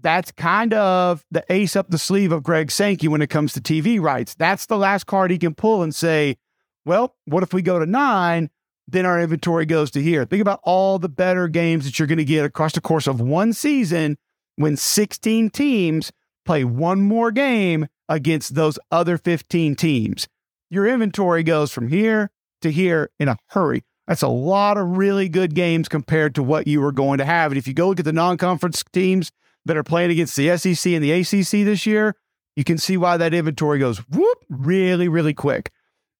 [0.00, 3.60] that's kind of the ace up the sleeve of Greg Sankey when it comes to
[3.60, 4.34] TV rights.
[4.34, 6.36] That's the last card he can pull and say,
[6.84, 8.50] well, what if we go to nine?
[8.88, 10.24] Then our inventory goes to here.
[10.24, 13.20] Think about all the better games that you're going to get across the course of
[13.20, 14.16] one season
[14.56, 16.12] when 16 teams
[16.44, 20.28] play one more game against those other 15 teams.
[20.70, 22.30] Your inventory goes from here
[22.62, 23.82] to here in a hurry.
[24.06, 27.50] That's a lot of really good games compared to what you were going to have.
[27.50, 29.32] And if you go look at the non conference teams
[29.66, 32.16] that are playing against the SEC and the ACC this year,
[32.54, 35.70] you can see why that inventory goes whoop really, really quick.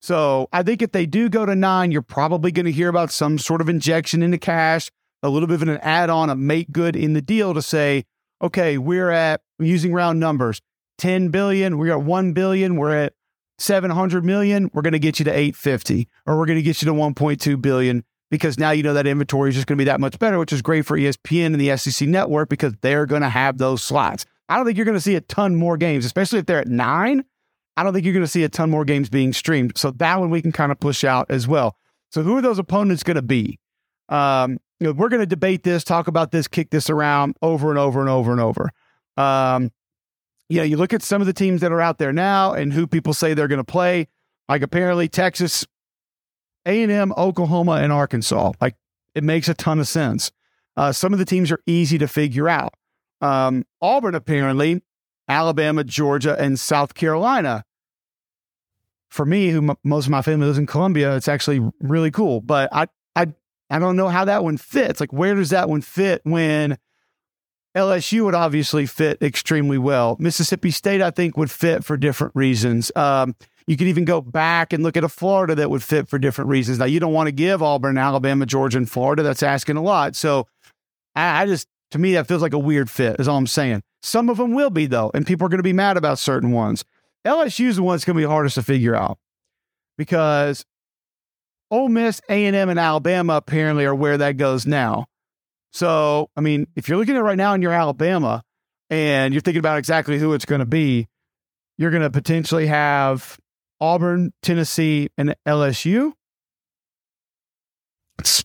[0.02, 3.10] So I think if they do go to nine, you're probably going to hear about
[3.10, 4.90] some sort of injection into cash,
[5.22, 8.04] a little bit of an add on, a make good in the deal to say,
[8.42, 10.60] okay, we're at using round numbers,
[10.98, 13.14] 10 billion, we're at 1 billion, we're at
[13.58, 16.86] 700 million, we're going to get you to 850 or we're going to get you
[16.86, 20.00] to 1.2 billion because now you know that inventory is just going to be that
[20.00, 23.28] much better, which is great for ESPN and the SEC network because they're going to
[23.28, 24.26] have those slots.
[24.48, 26.68] I don't think you're going to see a ton more games, especially if they're at
[26.68, 27.24] nine.
[27.76, 29.76] I don't think you're going to see a ton more games being streamed.
[29.76, 31.76] So that one we can kind of push out as well.
[32.10, 33.58] So who are those opponents going to be?
[34.08, 37.70] Um, you know, we're going to debate this, talk about this, kick this around over
[37.70, 38.70] and over and over and over.
[39.16, 39.72] Um,
[40.48, 42.72] you know, you look at some of the teams that are out there now and
[42.72, 44.08] who people say they're going to play.
[44.48, 45.66] Like apparently Texas,
[46.66, 48.52] A and M, Oklahoma, and Arkansas.
[48.60, 48.76] Like
[49.14, 50.30] it makes a ton of sense.
[50.76, 52.74] Uh, some of the teams are easy to figure out.
[53.22, 54.82] Um, Auburn apparently,
[55.28, 57.64] Alabama, Georgia, and South Carolina.
[59.08, 62.42] For me, who m- most of my family lives in Columbia, it's actually really cool.
[62.42, 63.28] But I, I,
[63.70, 65.00] I don't know how that one fits.
[65.00, 66.76] Like, where does that one fit when
[67.76, 70.16] LSU would obviously fit extremely well.
[70.18, 72.90] Mississippi State, I think, would fit for different reasons.
[72.96, 76.18] Um, you could even go back and look at a Florida that would fit for
[76.18, 76.78] different reasons.
[76.78, 79.22] Now, you don't want to give Auburn, Alabama, Georgia, and Florida.
[79.22, 80.14] That's asking a lot.
[80.14, 80.46] So,
[81.14, 83.82] I, I just, to me, that feels like a weird fit, is all I'm saying.
[84.02, 86.52] Some of them will be, though, and people are going to be mad about certain
[86.52, 86.84] ones.
[87.26, 89.18] LSU is the one that's going to be hardest to figure out
[89.98, 90.64] because
[91.70, 95.06] Ole Miss, A&M, and Alabama apparently are where that goes now.
[95.72, 98.42] So, I mean, if you're looking at right now in your Alabama
[98.88, 101.08] and you're thinking about exactly who it's going to be,
[101.76, 103.38] you're going to potentially have
[103.80, 106.12] Auburn, Tennessee, and LSU.
[108.18, 108.44] It's,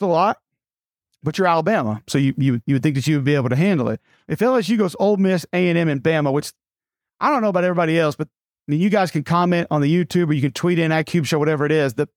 [0.00, 0.38] a lot,
[1.22, 3.56] but you're Alabama, so you you you would think that you would be able to
[3.56, 4.00] handle it.
[4.28, 6.52] If LSU goes Ole Miss, A and M, and Bama, which
[7.20, 10.04] I don't know about everybody else, but I mean, you guys can comment on the
[10.04, 11.94] YouTube or you can tweet in at Cube Show, whatever it is.
[11.94, 12.08] The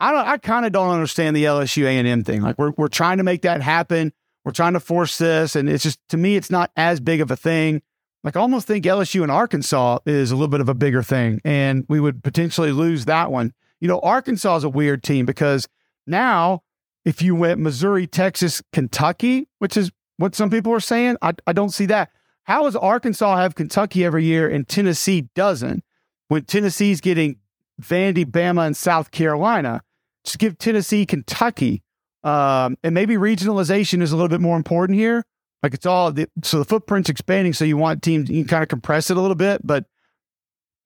[0.00, 0.26] I don't.
[0.26, 2.42] I kind of don't understand the LSU A and M thing.
[2.42, 4.12] Like we're we're trying to make that happen.
[4.44, 7.30] We're trying to force this, and it's just to me, it's not as big of
[7.30, 7.82] a thing.
[8.24, 11.40] Like I almost think LSU and Arkansas is a little bit of a bigger thing,
[11.44, 13.52] and we would potentially lose that one.
[13.80, 15.68] You know, Arkansas is a weird team because
[16.06, 16.62] now
[17.04, 21.52] if you went Missouri, Texas, Kentucky, which is what some people are saying, I, I
[21.52, 22.10] don't see that.
[22.44, 25.84] How does Arkansas have Kentucky every year and Tennessee doesn't?
[26.28, 27.36] When Tennessee's getting
[27.80, 29.82] Vandy, Bama, and South Carolina.
[30.24, 31.82] Just give Tennessee, Kentucky.
[32.22, 35.24] Um, and maybe regionalization is a little bit more important here.
[35.64, 38.62] Like it's all the, so the footprint's expanding, so you want teams you can kind
[38.62, 39.86] of compress it a little bit, but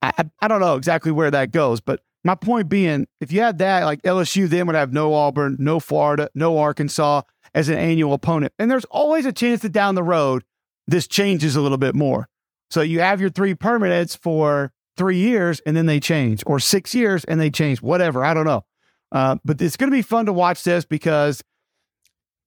[0.01, 1.81] I, I don't know exactly where that goes.
[1.81, 5.57] But my point being, if you had that, like LSU then would have no Auburn,
[5.59, 8.53] no Florida, no Arkansas as an annual opponent.
[8.57, 10.45] And there's always a chance that down the road
[10.87, 12.29] this changes a little bit more.
[12.71, 16.95] So you have your three permanents for three years and then they change, or six
[16.95, 18.23] years and they change, whatever.
[18.23, 18.63] I don't know.
[19.11, 21.43] Uh, but it's going to be fun to watch this because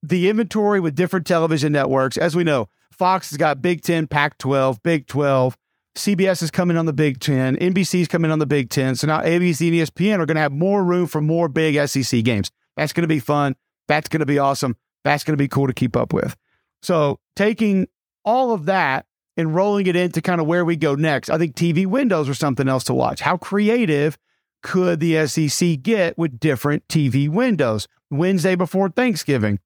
[0.03, 4.37] the inventory with different television networks, as we know, Fox has got Big 10, Pac
[4.37, 5.57] 12, Big 12.
[5.95, 7.55] CBS is coming on the Big 10.
[7.57, 8.95] NBC is coming on the Big 10.
[8.95, 12.23] So now ABC and ESPN are going to have more room for more big SEC
[12.23, 12.51] games.
[12.75, 13.55] That's going to be fun.
[13.87, 14.75] That's going to be awesome.
[15.03, 16.35] That's going to be cool to keep up with.
[16.81, 17.87] So taking
[18.25, 19.05] all of that
[19.37, 21.29] and rolling it into kind of where we go next.
[21.29, 23.21] I think TV windows are something else to watch.
[23.21, 24.17] How creative
[24.61, 27.87] could the SEC get with different TV windows?
[28.09, 29.59] Wednesday before Thanksgiving,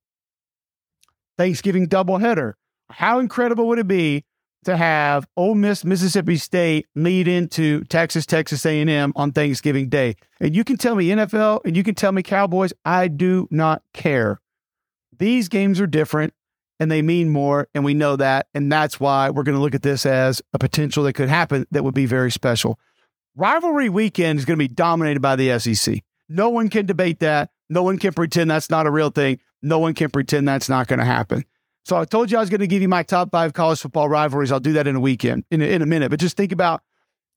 [1.37, 2.53] Thanksgiving doubleheader.
[2.89, 4.23] How incredible would it be
[4.63, 10.15] to have Ole Miss, Mississippi State lead into Texas, Texas A&M on Thanksgiving Day?
[10.39, 12.73] And you can tell me NFL and you can tell me Cowboys.
[12.85, 14.39] I do not care.
[15.17, 16.33] These games are different
[16.79, 17.67] and they mean more.
[17.73, 18.47] And we know that.
[18.53, 21.65] And that's why we're going to look at this as a potential that could happen
[21.71, 22.79] that would be very special.
[23.35, 26.03] Rivalry weekend is going to be dominated by the SEC.
[26.29, 27.51] No one can debate that.
[27.69, 29.39] No one can pretend that's not a real thing.
[29.61, 31.45] No one can pretend that's not going to happen.
[31.85, 34.09] So I told you I was going to give you my top five college football
[34.09, 34.51] rivalries.
[34.51, 36.09] I'll do that in a weekend, in a, in a minute.
[36.09, 36.81] But just think about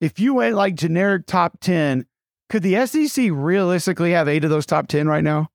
[0.00, 2.06] if you went like generic top 10,
[2.48, 5.50] could the SEC realistically have eight of those top 10 right now?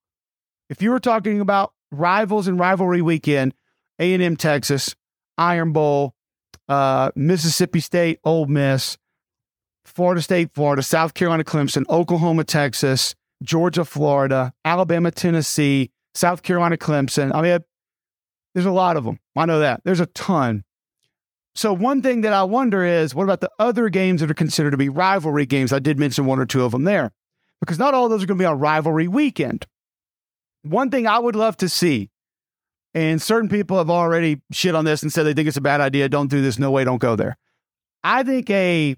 [0.70, 3.54] If you were talking about rivals and rivalry weekend,
[4.00, 4.96] a&M Texas,
[5.38, 6.16] Iron Bowl,
[6.70, 8.98] uh, Mississippi State, Ole Miss,
[9.84, 17.34] Florida State, Florida, South Carolina, Clemson, Oklahoma, Texas, Georgia, Florida, Alabama, Tennessee, South Carolina, Clemson.
[17.34, 17.60] I mean,
[18.54, 19.20] there's a lot of them.
[19.36, 19.82] I know that.
[19.84, 20.64] There's a ton.
[21.56, 24.72] So, one thing that I wonder is what about the other games that are considered
[24.72, 25.72] to be rivalry games?
[25.72, 27.12] I did mention one or two of them there
[27.60, 29.66] because not all those are going to be on rivalry weekend.
[30.64, 32.10] One thing I would love to see,
[32.94, 35.80] and certain people have already shit on this and said they think it's a bad
[35.80, 36.10] idea.
[36.10, 36.60] Don't do this.
[36.60, 36.84] No way.
[36.84, 37.38] Don't go there.
[38.04, 38.96] I think a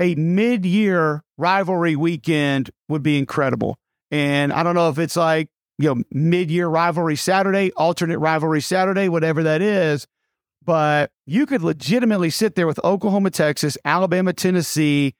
[0.00, 3.78] a mid year rivalry weekend would be incredible.
[4.10, 5.48] And I don't know if it's like,
[5.82, 10.06] you know, mid year rivalry Saturday, alternate rivalry Saturday, whatever that is.
[10.64, 15.16] But you could legitimately sit there with Oklahoma, Texas, Alabama, Tennessee,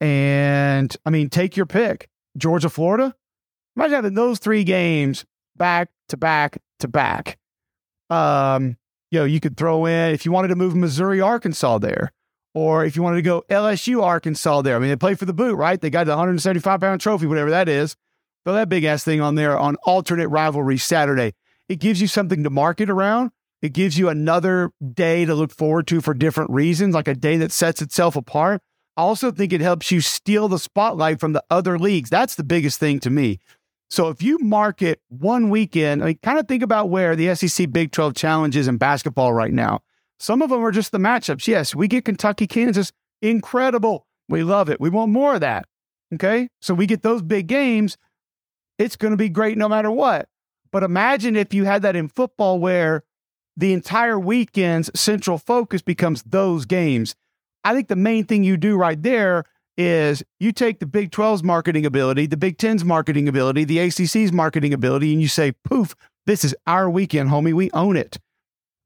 [0.00, 2.08] and I mean, take your pick.
[2.36, 3.14] Georgia, Florida.
[3.74, 5.24] Imagine having those three games
[5.56, 7.38] back to back to back.
[8.08, 8.76] Um,
[9.10, 12.12] you know, you could throw in if you wanted to move Missouri, Arkansas there.
[12.54, 14.76] Or if you wanted to go LSU, Arkansas there.
[14.76, 15.80] I mean, they play for the boot, right?
[15.80, 17.96] They got the 175 pound trophy, whatever that is.
[18.44, 21.34] Throw that big ass thing on there on alternate rivalry Saturday.
[21.68, 23.30] It gives you something to market around.
[23.62, 27.38] It gives you another day to look forward to for different reasons, like a day
[27.38, 28.60] that sets itself apart.
[28.96, 32.10] I also think it helps you steal the spotlight from the other leagues.
[32.10, 33.40] That's the biggest thing to me.
[33.88, 37.72] So if you market one weekend, I mean, kind of think about where the SEC
[37.72, 39.80] Big 12 challenge is in basketball right now.
[40.18, 41.46] Some of them are just the matchups.
[41.46, 44.06] Yes, we get Kentucky, Kansas, incredible.
[44.28, 44.80] We love it.
[44.80, 45.66] We want more of that.
[46.12, 46.48] Okay.
[46.60, 47.96] So we get those big games.
[48.78, 50.28] It's going to be great no matter what.
[50.72, 53.04] But imagine if you had that in football where
[53.56, 57.14] the entire weekend's central focus becomes those games.
[57.62, 59.44] I think the main thing you do right there
[59.76, 64.32] is you take the Big 12's marketing ability, the Big 10's marketing ability, the ACC's
[64.32, 65.94] marketing ability, and you say, poof,
[66.26, 67.52] this is our weekend, homie.
[67.52, 68.18] We own it.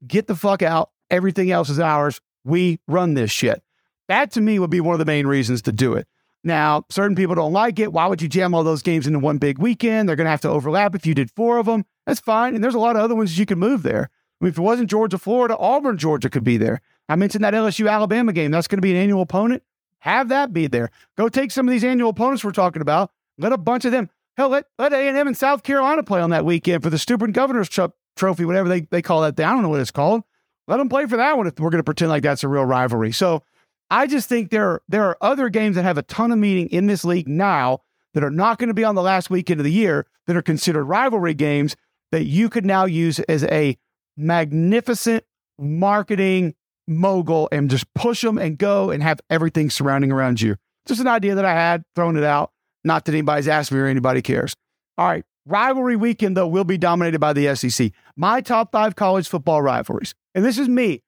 [0.05, 0.91] Get the fuck out.
[1.09, 2.21] Everything else is ours.
[2.43, 3.63] We run this shit.
[4.07, 6.07] That to me would be one of the main reasons to do it.
[6.43, 7.91] Now, certain people don't like it.
[7.91, 10.07] Why would you jam all those games into one big weekend?
[10.07, 11.85] They're going to have to overlap if you did four of them.
[12.05, 12.55] That's fine.
[12.55, 14.09] And there's a lot of other ones you can move there.
[14.39, 16.81] I mean, if it wasn't Georgia, Florida, Auburn, Georgia could be there.
[17.09, 18.51] I mentioned that LSU Alabama game.
[18.51, 19.63] That's going to be an annual opponent.
[19.99, 20.91] Have that be there.
[21.17, 23.11] Go take some of these annual opponents we're talking about.
[23.37, 24.09] Let a bunch of them.
[24.37, 27.69] Hell, let let A and South Carolina play on that weekend for the stupid governor's
[28.15, 29.37] trophy, whatever they, they call that.
[29.37, 30.23] I don't know what it's called.
[30.67, 32.63] Let them play for that one if we're going to pretend like that's a real
[32.63, 33.11] rivalry.
[33.11, 33.43] So
[33.89, 36.87] I just think there there are other games that have a ton of meaning in
[36.87, 37.81] this league now
[38.13, 40.41] that are not going to be on the last weekend of the year that are
[40.41, 41.75] considered rivalry games
[42.11, 43.77] that you could now use as a
[44.17, 45.23] magnificent
[45.57, 46.55] marketing
[46.87, 50.55] mogul and just push them and go and have everything surrounding around you.
[50.87, 52.51] Just an idea that I had, throwing it out.
[52.83, 54.55] Not that anybody's asked me or anybody cares.
[54.97, 55.23] All right.
[55.45, 57.91] Rivalry weekend, though, will be dominated by the SEC.
[58.15, 60.13] My top five college football rivalries.
[60.35, 61.03] And this is me.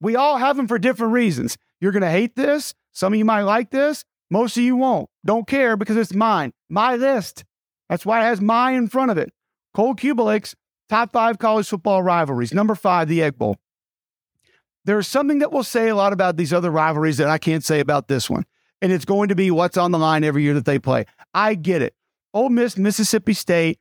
[0.00, 1.56] We all have them for different reasons.
[1.80, 2.74] You're going to hate this.
[2.92, 4.04] Some of you might like this.
[4.30, 5.08] Most of you won't.
[5.24, 6.52] Don't care because it's mine.
[6.68, 7.44] My list.
[7.88, 9.32] That's why it has my in front of it.
[9.74, 10.56] Cole Cubelic's
[10.88, 12.52] top five college football rivalries.
[12.52, 13.56] Number five, the Egg Bowl.
[14.84, 17.80] There's something that will say a lot about these other rivalries that I can't say
[17.80, 18.44] about this one.
[18.80, 21.06] And it's going to be what's on the line every year that they play.
[21.34, 21.94] I get it.
[22.32, 23.78] Ole Miss, Mississippi State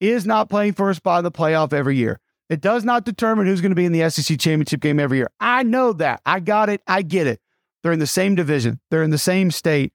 [0.00, 2.20] is not playing for a spot in the playoff every year.
[2.48, 5.30] It does not determine who's going to be in the SEC championship game every year.
[5.40, 6.20] I know that.
[6.24, 6.80] I got it.
[6.86, 7.40] I get it.
[7.82, 9.92] They're in the same division, they're in the same state.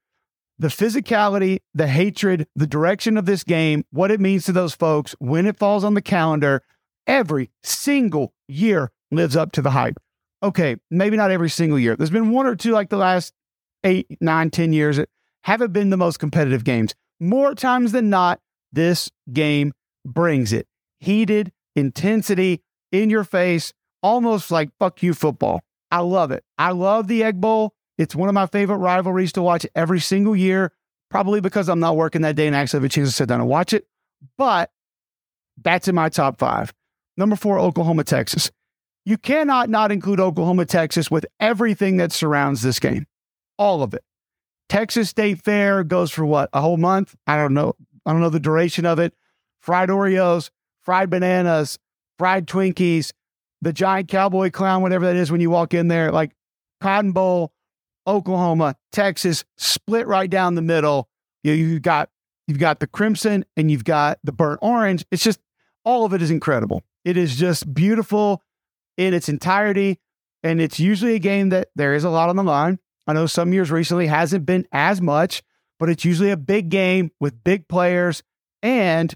[0.57, 5.15] The physicality, the hatred, the direction of this game, what it means to those folks
[5.19, 6.61] when it falls on the calendar,
[7.07, 9.97] every single year lives up to the hype.
[10.43, 11.95] Okay, maybe not every single year.
[11.95, 13.33] There's been one or two like the last
[13.83, 15.09] eight, nine, ten years that
[15.43, 16.93] haven't been the most competitive games.
[17.19, 18.39] More times than not,
[18.71, 19.73] this game
[20.05, 20.67] brings it.
[20.99, 25.61] Heated, intensity in your face, almost like fuck you football.
[25.91, 26.43] I love it.
[26.57, 27.73] I love the Egg Bowl.
[27.97, 30.71] It's one of my favorite rivalries to watch every single year,
[31.09, 33.41] probably because I'm not working that day and actually have a chance to sit down
[33.41, 33.85] and watch it.
[34.37, 34.71] But
[35.61, 36.73] that's in my top five.
[37.17, 38.51] Number four, Oklahoma, Texas.
[39.05, 43.07] You cannot not include Oklahoma, Texas with everything that surrounds this game,
[43.57, 44.03] all of it.
[44.69, 47.15] Texas State Fair goes for what, a whole month?
[47.27, 47.75] I don't know.
[48.05, 49.13] I don't know the duration of it.
[49.59, 50.49] Fried Oreos,
[50.83, 51.77] fried bananas,
[52.17, 53.11] fried Twinkies,
[53.61, 56.31] the giant cowboy clown, whatever that is when you walk in there, like
[56.79, 57.53] Cotton Bowl,
[58.07, 61.07] Oklahoma, Texas, split right down the middle.
[61.43, 62.09] You, you've got
[62.47, 65.05] you've got the crimson and you've got the burnt orange.
[65.11, 65.39] It's just
[65.85, 66.83] all of it is incredible.
[67.05, 68.43] It is just beautiful
[68.97, 69.99] in its entirety.
[70.43, 72.79] And it's usually a game that there is a lot on the line.
[73.07, 75.43] I know some years recently hasn't been as much,
[75.79, 78.23] but it's usually a big game with big players
[78.61, 79.13] and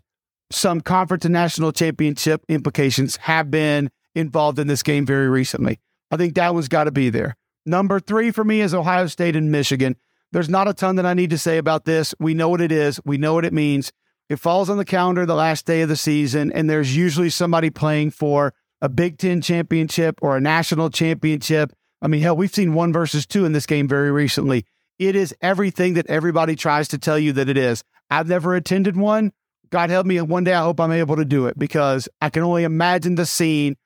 [0.51, 5.79] some conference and national championship implications have been involved in this game very recently.
[6.11, 7.35] I think that one's got to be there.
[7.65, 9.95] Number three for me is Ohio State and Michigan.
[10.31, 12.13] There's not a ton that I need to say about this.
[12.19, 13.91] We know what it is, we know what it means.
[14.29, 17.69] It falls on the calendar the last day of the season, and there's usually somebody
[17.69, 21.71] playing for a Big Ten championship or a national championship.
[22.01, 24.65] I mean, hell, we've seen one versus two in this game very recently.
[24.97, 27.83] It is everything that everybody tries to tell you that it is.
[28.09, 29.31] I've never attended one.
[29.69, 32.29] God help me, and one day I hope I'm able to do it because I
[32.29, 33.77] can only imagine the scene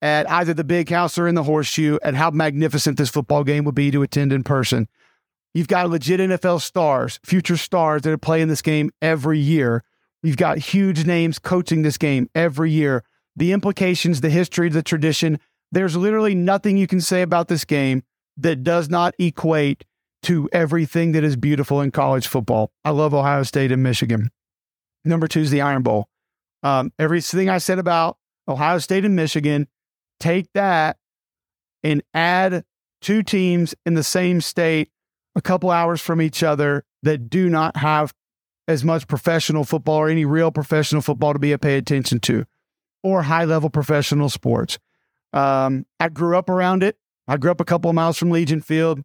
[0.00, 3.64] at either the big house or in the horseshoe and how magnificent this football game
[3.64, 4.88] would be to attend in person.
[5.54, 9.84] You've got legit NFL stars, future stars that are playing this game every year.
[10.22, 13.04] You've got huge names coaching this game every year.
[13.36, 15.38] The implications, the history, the tradition.
[15.70, 18.02] There's literally nothing you can say about this game
[18.36, 19.84] that does not equate
[20.22, 22.72] to everything that is beautiful in college football.
[22.84, 24.30] I love Ohio State and Michigan.
[25.04, 26.08] Number two is the Iron Bowl.
[26.62, 29.68] Um, everything I said about Ohio State and Michigan,
[30.20, 30.96] take that
[31.82, 32.64] and add
[33.00, 34.90] two teams in the same state
[35.34, 38.14] a couple hours from each other that do not have
[38.68, 42.44] as much professional football or any real professional football to be a pay attention to
[43.02, 44.78] or high level professional sports.
[45.32, 46.96] Um, I grew up around it.
[47.26, 49.00] I grew up a couple of miles from Legion Field.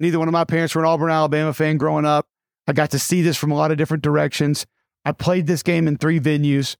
[0.00, 2.26] Neither one of my parents were an Auburn, Alabama fan growing up.
[2.66, 4.66] I got to see this from a lot of different directions.
[5.04, 6.76] I played this game in three venues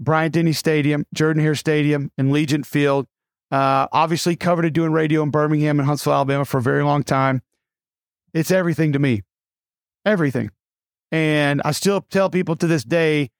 [0.00, 3.06] Bryant Denny Stadium, Jordan Hare Stadium, and Legion Field.
[3.50, 7.04] Uh, obviously, covered it doing radio in Birmingham and Huntsville, Alabama for a very long
[7.04, 7.42] time.
[8.32, 9.22] It's everything to me.
[10.04, 10.50] Everything.
[11.12, 13.30] And I still tell people to this day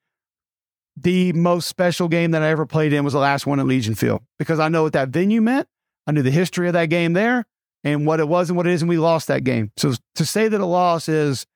[0.97, 3.97] the most special game that I ever played in was the last one at Legion
[3.97, 5.66] Field because I know what that venue meant.
[6.07, 7.47] I knew the history of that game there
[7.83, 9.73] and what it was and what it is, and we lost that game.
[9.77, 11.47] So to say that a loss is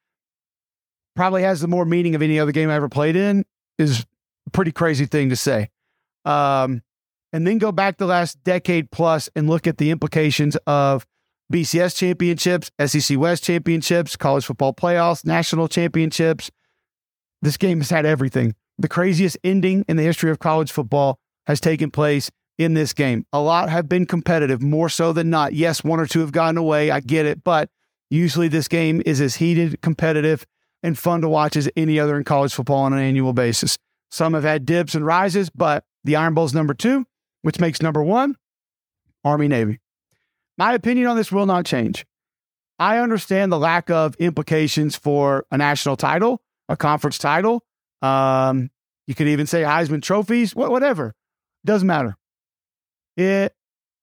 [1.18, 3.44] probably has the more meaning of any other game I ever played in
[3.76, 4.06] is
[4.46, 5.68] a pretty crazy thing to say.
[6.24, 6.80] Um,
[7.32, 11.04] and then go back the last decade plus and look at the implications of
[11.52, 16.52] BCS championships, SEC West championships, college football playoffs, national championships.
[17.42, 18.54] This game has had everything.
[18.78, 23.26] The craziest ending in the history of college football has taken place in this game.
[23.32, 25.52] A lot have been competitive, more so than not.
[25.52, 26.92] Yes, one or two have gotten away.
[26.92, 27.42] I get it.
[27.42, 27.70] But
[28.08, 30.46] usually this game is as heated, competitive,
[30.82, 33.78] and fun to watch as any other in college football on an annual basis.
[34.10, 37.06] Some have had dips and rises, but the Iron Bowl is number two,
[37.42, 38.36] which makes number one
[39.24, 39.80] Army Navy.
[40.56, 42.06] My opinion on this will not change.
[42.78, 47.64] I understand the lack of implications for a national title, a conference title.
[48.02, 48.70] Um,
[49.06, 51.14] you could even say Heisman trophies, whatever.
[51.64, 52.16] Doesn't matter.
[53.16, 53.52] It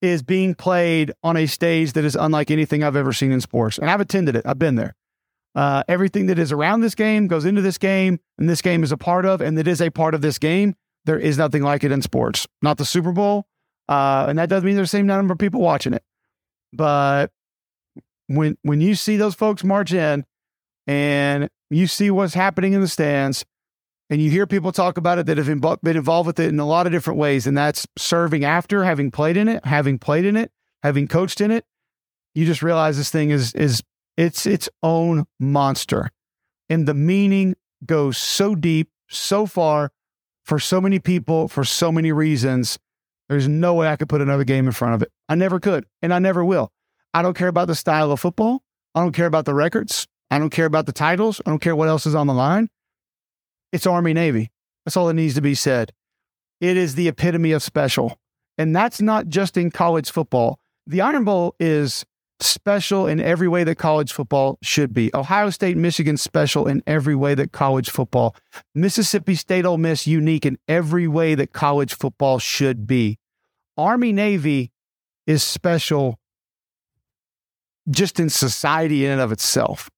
[0.02, 3.78] is being played on a stage that is unlike anything I've ever seen in sports.
[3.78, 4.96] And I've attended it, I've been there.
[5.56, 8.92] Uh, everything that is around this game goes into this game, and this game is
[8.92, 10.76] a part of, and it is a part of this game.
[11.06, 13.48] There is nothing like it in sports, not the Super Bowl.
[13.88, 16.04] Uh, and that doesn't mean there's the same number of people watching it.
[16.74, 17.32] But
[18.28, 20.26] when when you see those folks march in
[20.88, 23.46] and you see what's happening in the stands
[24.10, 26.66] and you hear people talk about it that have been involved with it in a
[26.66, 30.36] lot of different ways and that's serving after having played in it having played in
[30.36, 30.52] it
[30.84, 31.66] having coached in it
[32.34, 33.84] you just realize this thing is is
[34.18, 36.12] it's its own monster
[36.70, 39.92] and the meaning goes so deep so far
[40.44, 42.80] for so many people for so many reasons
[43.30, 45.12] there's no way I could put another game in front of it.
[45.28, 46.72] I never could, and I never will.
[47.14, 48.64] I don't care about the style of football.
[48.94, 50.08] I don't care about the records.
[50.30, 51.42] I don't care about the titles.
[51.46, 52.70] I don't care what else is on the line.
[53.72, 54.52] It's Army Navy.
[54.86, 55.92] That's all that needs to be said.
[56.62, 58.20] It is the epitome of special.
[58.58, 60.60] And that's not just in college football.
[60.88, 62.06] The Iron Bowl is
[62.46, 65.12] special in every way that college football should be.
[65.14, 68.36] Ohio State, Michigan special in every way that college football.
[68.74, 73.18] Mississippi State, Ole Miss unique in every way that college football should be.
[73.78, 74.72] Army Navy
[75.28, 76.20] is special
[77.90, 79.90] just in society in and of itself.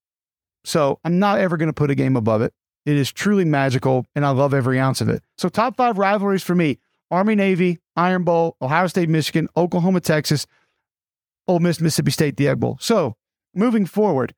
[0.63, 2.53] So I'm not ever going to put a game above it.
[2.85, 5.23] It is truly magical, and I love every ounce of it.
[5.37, 6.79] So top five rivalries for me:
[7.11, 10.45] Army Navy, Iron Bowl, Ohio State, Michigan, Oklahoma, Texas,
[11.47, 12.77] Ole Miss, Mississippi State, the Egg Bowl.
[12.79, 13.15] So
[13.53, 14.33] moving forward,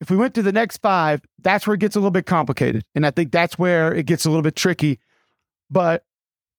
[0.00, 2.84] if we went to the next five, that's where it gets a little bit complicated.
[2.94, 4.98] And I think that's where it gets a little bit tricky.
[5.70, 6.04] But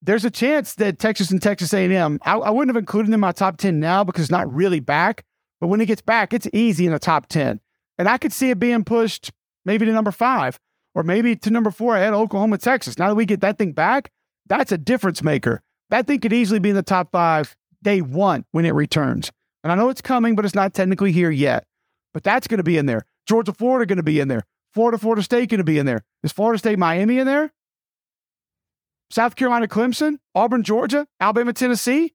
[0.02, 3.20] there's a chance that Texas and Texas A&M, I, I wouldn't have included them in
[3.20, 5.24] my top 10 now because it's not really back.
[5.60, 7.60] But when it gets back, it's easy in the top 10.
[7.98, 9.32] And I could see it being pushed
[9.66, 10.60] maybe to number five
[10.96, 12.98] or maybe to number four of Oklahoma, Texas.
[12.98, 14.12] Now that we get that thing back,
[14.48, 15.62] that's a difference maker.
[15.90, 19.32] That thing could easily be in the top five day one when it returns.
[19.64, 21.66] And I know it's coming, but it's not technically here yet.
[22.14, 23.06] But that's going to be in there.
[23.28, 24.44] Georgia, Florida going to be in there.
[24.74, 26.04] Florida, Florida State going to be in there.
[26.24, 27.54] Is Florida State, Miami in there?
[29.10, 32.14] South Carolina, Clemson, Auburn, Georgia, Alabama, Tennessee.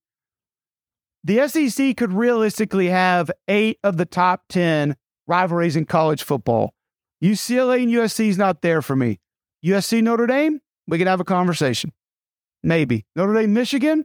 [1.23, 6.73] the SEC could realistically have eight of the top 10 rivalries in college football.
[7.23, 9.19] UCLA and USC is not there for me.
[9.65, 11.93] USC Notre Dame, we can have a conversation.
[12.63, 13.07] Maybe.
[13.17, 14.05] Notre Dame, Michigan,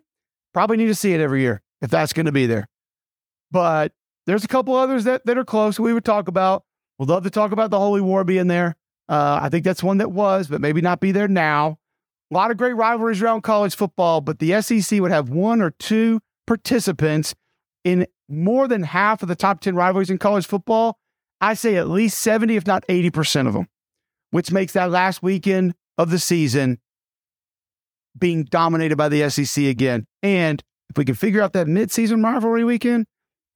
[0.53, 2.67] probably need to see it every year if that's going to be there.
[3.51, 3.91] But
[4.25, 6.63] there's a couple others that, that are close we would talk about.
[6.97, 8.75] We'd love to talk about the Holy War being there.
[9.09, 11.79] Uh, I think that's one that was, but maybe not be there now.
[12.31, 15.71] A lot of great rivalries around college football, but the SEC would have one or
[15.71, 17.35] two participants
[17.83, 20.97] in more than half of the top 10 rivalries in college football.
[21.41, 23.67] I say at least 70, if not 80% of them,
[24.29, 26.79] which makes that last weekend of the season
[28.17, 30.05] being dominated by the SEC again.
[30.21, 33.07] And if we can figure out that midseason rivalry weekend,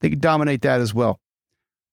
[0.02, 1.20] they can dominate that as well.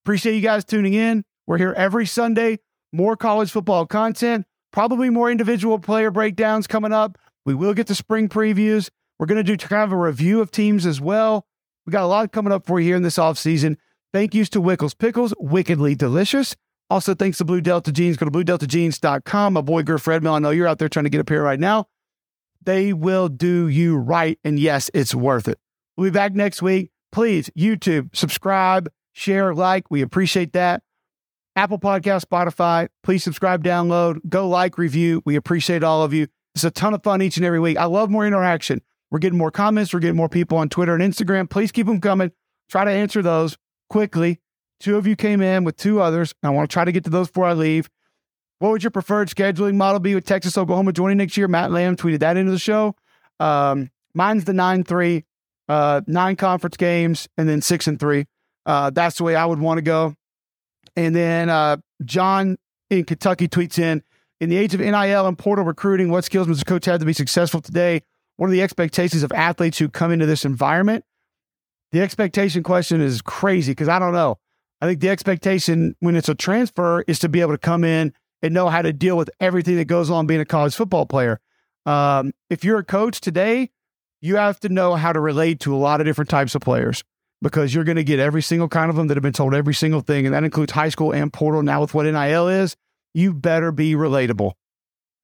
[0.04, 1.24] Appreciate you guys tuning in.
[1.46, 2.58] We're here every Sunday.
[2.92, 7.16] More college football content, probably more individual player breakdowns coming up.
[7.46, 8.90] We will get the spring previews.
[9.18, 11.46] We're going to do kind of a review of teams as well.
[11.86, 13.76] We got a lot coming up for you here in this offseason.
[14.12, 16.54] Thank yous to Wickles Pickles, wickedly delicious.
[16.90, 18.18] Also, thanks to Blue Delta Jeans.
[18.18, 19.54] Go to bluedeltajeans.com.
[19.54, 21.58] My boy Griff Redmill, I know you're out there trying to get up here right
[21.58, 21.86] now.
[22.62, 24.38] They will do you right.
[24.44, 25.58] And yes, it's worth it.
[25.96, 26.91] We'll be back next week.
[27.12, 29.90] Please, YouTube, subscribe, share, like.
[29.90, 30.82] We appreciate that.
[31.54, 35.22] Apple Podcast, Spotify, please subscribe, download, go like, review.
[35.26, 36.26] We appreciate all of you.
[36.54, 37.76] It's a ton of fun each and every week.
[37.76, 38.80] I love more interaction.
[39.10, 39.92] We're getting more comments.
[39.92, 41.50] We're getting more people on Twitter and Instagram.
[41.50, 42.32] Please keep them coming.
[42.70, 43.58] Try to answer those
[43.90, 44.40] quickly.
[44.80, 46.34] Two of you came in with two others.
[46.42, 47.90] I want to try to get to those before I leave.
[48.58, 51.48] What would your preferred scheduling model be with Texas, Oklahoma joining next year?
[51.48, 52.94] Matt Lamb tweeted that into the show.
[53.38, 55.24] Um, mine's the 9 3,
[55.68, 58.26] uh, nine conference games, and then six and three.
[58.66, 60.14] Uh, that's the way I would want to go.
[60.96, 62.58] And then uh, John
[62.90, 64.02] in Kentucky tweets in
[64.40, 67.06] In the age of NIL and portal recruiting, what skills must a coach have to
[67.06, 68.02] be successful today?
[68.36, 71.04] What are the expectations of athletes who come into this environment?
[71.92, 74.38] The expectation question is crazy because I don't know.
[74.80, 78.12] I think the expectation when it's a transfer is to be able to come in
[78.42, 81.38] and know how to deal with everything that goes on being a college football player.
[81.86, 83.70] Um, if you're a coach today,
[84.22, 87.02] you have to know how to relate to a lot of different types of players
[87.42, 89.74] because you're going to get every single kind of them that have been told every
[89.74, 90.24] single thing.
[90.24, 91.62] And that includes high school and portal.
[91.62, 92.76] Now, with what NIL is,
[93.12, 94.52] you better be relatable.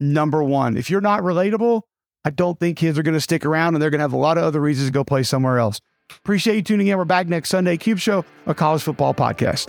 [0.00, 1.82] Number one, if you're not relatable,
[2.24, 4.18] I don't think kids are going to stick around and they're going to have a
[4.18, 5.80] lot of other reasons to go play somewhere else.
[6.10, 6.98] Appreciate you tuning in.
[6.98, 7.76] We're back next Sunday.
[7.76, 9.68] Cube Show, a college football podcast.